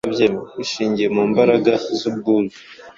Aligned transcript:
Bishingiye 0.57 1.07
mu 1.15 1.23
mbaraga 1.31 1.71
z’ubwuzu. 1.97 2.59